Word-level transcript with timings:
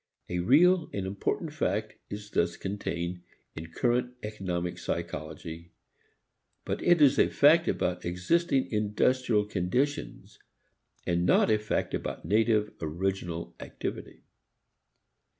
A 0.29 0.39
real 0.39 0.89
and 0.93 1.05
important 1.05 1.53
fact 1.53 1.93
is 2.09 2.31
thus 2.31 2.57
contained 2.57 3.21
in 3.55 3.67
current 3.71 4.15
economic 4.23 4.79
psychology, 4.79 5.73
but 6.65 6.81
it 6.81 7.03
is 7.03 7.19
a 7.19 7.29
fact 7.29 7.67
about 7.67 8.03
existing 8.03 8.71
industrial 8.71 9.45
conditions 9.45 10.39
and 11.05 11.23
not 11.23 11.51
a 11.51 11.59
fact 11.59 11.93
about 11.93 12.25
native, 12.25 12.71
original 12.81 13.55
activity. 13.59 14.23